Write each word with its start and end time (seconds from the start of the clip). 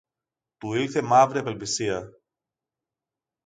Του 0.57 0.73
ήλθε 0.73 1.01
μαύρη 1.01 1.39
απελπισία. 1.39 2.09